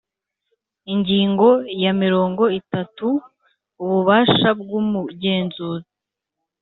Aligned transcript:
Ingingo 0.93 1.49
ya 1.83 1.91
mirongo 2.01 2.43
itatu 2.59 3.07
Ububasha 3.83 4.49
bw 4.59 4.69
Umugenzuzi 4.81 5.89